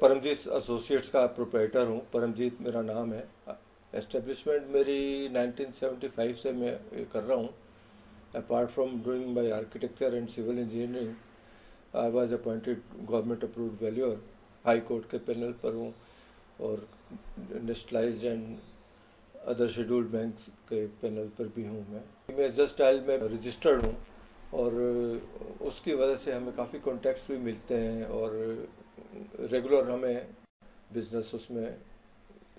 Paramjit 0.00 0.46
associates 0.56 1.08
का 1.10 1.24
proprietor 1.36 1.86
हूँ। 1.86 2.00
परमजीत 2.12 2.60
मेरा 2.62 2.80
नाम 2.82 3.12
है। 3.12 3.26
एस्टेब्लिशमेंट 3.92 4.66
मेरी 4.74 5.28
1975 5.28 6.34
से 6.42 6.52
मैं 6.52 6.74
कर 7.12 7.22
रहा 7.22 7.36
हूँ। 7.38 7.48
Apart 8.36 8.70
from 8.70 9.00
doing 9.04 9.34
by 9.36 9.50
architecture 9.50 10.14
and 10.14 10.28
civil 10.28 10.58
engineering 10.58 11.96
I 11.96 12.10
was 12.10 12.32
appointed 12.32 12.82
government 13.00 13.44
approved 13.44 13.82
valuer 13.82 14.20
high 14.64 14.80
court 14.90 15.10
के 15.10 15.18
पैनल 15.26 15.52
पर 15.62 15.74
हूँ 15.74 15.92
और 16.60 16.86
nationalise 17.62 18.24
and 18.24 18.58
other 19.48 19.68
scheduled 19.70 20.08
bank 20.10 20.34
के 20.68 20.86
पैनल 21.02 21.28
पर 21.38 21.52
भी 21.56 21.64
हूँ 21.66 21.86
मैं। 21.90 22.02
मैं 22.38 22.52
जस्ट 22.54 22.78
डायल 22.78 23.00
में 23.08 23.16
रजिस्टर्ड 23.28 23.82
हूँ। 23.82 23.94
और 24.52 24.72
उसकी 25.62 25.94
वजह 25.94 26.16
से 26.16 26.32
हमें 26.32 26.52
काफ़ी 26.54 26.78
कॉन्टैक्ट्स 26.80 27.30
भी 27.30 27.36
मिलते 27.38 27.74
हैं 27.76 28.04
और 28.06 28.30
रेगुलर 29.42 29.90
हमें 29.90 30.26
बिज़नेस 30.92 31.30
उसमें 31.34 31.66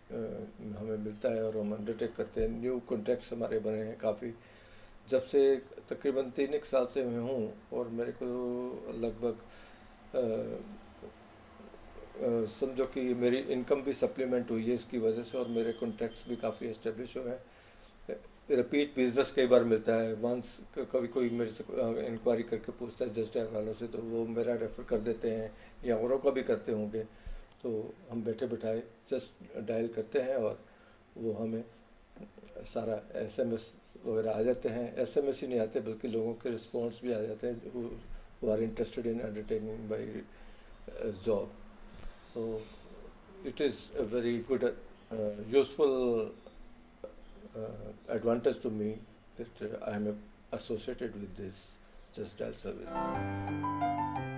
हमें 0.09 0.97
मिलता 0.97 1.29
है 1.33 1.43
और 1.43 1.57
हम 1.57 1.73
अंडरटेक 1.73 2.15
करते 2.15 2.41
हैं। 2.41 2.49
न्यू 2.51 2.79
कॉन्टैक्ट्स 2.89 3.33
हमारे 3.33 3.59
बने 3.59 3.81
हैं 3.83 3.97
काफ़ी। 3.99 4.33
जब 5.09 5.25
से 5.25 5.41
तकरीबन 5.89 6.29
तीन 6.35 6.53
एक 6.53 6.65
साल 6.65 6.85
से 6.93 7.03
मैं 7.05 7.19
हूँ 7.19 7.53
और 7.73 7.87
मेरे 7.89 8.11
को 8.21 8.25
लगभग 9.01 9.35
समझो 12.51 12.85
कि 12.85 13.01
मेरी 13.15 13.37
इनकम 13.53 13.81
भी 13.81 13.93
सप्लीमेंट 13.93 14.51
हुई 14.51 14.65
है 14.65 14.73
इसकी 14.73 14.97
वजह 14.99 15.23
से 15.23 15.37
और 15.37 15.47
मेरे 15.49 15.71
कॉन्टैक्ट्स 15.73 16.27
भी 16.29 16.35
काफ़ी 16.35 16.67
इस्टेब्लिश 16.69 17.15
हुए 17.17 17.29
हैं। 17.29 17.41
रिपीट 18.49 18.95
बिज़नेस 18.95 19.31
कई 19.35 19.47
बार 19.47 19.63
मिलता 19.63 19.95
है। 19.95 20.13
वंस 20.21 20.57
कभी 20.91 21.07
कोई 21.07 21.29
मेरे 21.29 21.51
से 21.51 21.63
इंक्वायरी 22.07 22.43
करके 22.43 22.71
पूछता 22.71 23.05
है, 23.05 23.13
जस्ट 23.13 23.37
वालों 23.53 23.73
से 23.73 23.87
तो 23.87 23.97
वो 24.03 24.25
मेरा 24.27 24.53
रेफ़र 24.55 24.83
कर 24.89 24.99
देते 24.99 25.31
हैं 25.31 25.51
या 25.85 25.97
औरों 25.97 26.17
का 26.19 26.29
भी 26.29 26.43
करते 26.43 26.71
होंगे। 26.71 27.03
तो 27.61 27.69
हम 28.09 28.23
बैठे 28.23 28.47
बैठाए 28.47 28.83
जस्ट 29.09 29.59
डायल 29.67 29.87
करते 29.95 30.19
हैं 30.19 30.35
और 30.37 30.59
वो 31.17 31.33
हमें 31.33 31.63
सारा 32.65 33.01
एसएमएस 33.15 33.71
वगैरह 34.05 34.31
आ 34.31 34.41
जाते 34.41 34.69
हैं। 34.69 34.95
एसएमएस 34.97 35.41
ही 35.41 35.47
नहीं 35.47 35.59
आते, 35.59 35.79
बल्कि 35.79 36.07
लोगों 36.07 36.33
के 36.33 36.49
रिस्पॉन्स 36.49 36.99
भी 37.03 37.13
आ 37.13 37.21
जाते 37.21 37.47
हैं 37.47 37.71
वो 38.41 38.51
are 38.51 38.61
interested 38.63 39.05
in 39.07 39.19
undertaking 39.19 39.89
by 39.89 40.21
job 41.25 41.51
तो 42.33 42.41
it 43.47 43.61
is 43.61 43.77
a 43.99 44.03
very 44.13 44.37
good 44.49 44.63
useful 45.53 45.91
advantage 48.07 48.59
to 48.61 48.69
me 48.69 48.99
that 49.37 49.61
uh, 49.61 49.91
I 49.91 49.95
am 49.95 50.17
associated 50.51 51.13
with 51.19 51.35
this 51.35 51.73
Just 52.15 52.37
Dial 52.37 52.53
service. 52.53 54.28